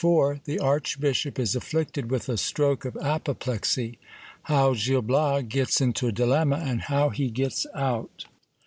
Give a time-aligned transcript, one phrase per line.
[0.45, 3.99] —The Archbishop is afflicted with a stroke of apoplexy.
[4.41, 8.25] How Gil Bias gets into a dilemma, and hoio he gets out.